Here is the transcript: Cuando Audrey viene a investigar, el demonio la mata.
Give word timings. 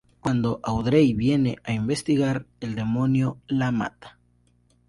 Cuando 0.19 0.59
Audrey 0.63 1.13
viene 1.13 1.59
a 1.63 1.73
investigar, 1.73 2.47
el 2.59 2.73
demonio 2.73 3.37
la 3.45 3.71
mata. 3.71 4.17